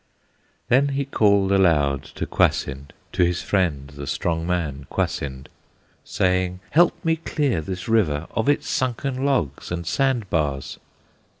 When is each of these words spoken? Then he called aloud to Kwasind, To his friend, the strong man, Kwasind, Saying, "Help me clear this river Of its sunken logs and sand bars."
Then 0.67 0.87
he 0.89 1.05
called 1.05 1.51
aloud 1.51 2.01
to 2.15 2.25
Kwasind, 2.25 2.91
To 3.11 3.23
his 3.23 3.43
friend, 3.43 3.87
the 3.89 4.07
strong 4.07 4.47
man, 4.47 4.87
Kwasind, 4.89 5.47
Saying, 6.03 6.59
"Help 6.71 6.95
me 7.05 7.17
clear 7.17 7.61
this 7.61 7.87
river 7.87 8.25
Of 8.31 8.49
its 8.49 8.67
sunken 8.67 9.23
logs 9.23 9.71
and 9.71 9.85
sand 9.85 10.27
bars." 10.31 10.79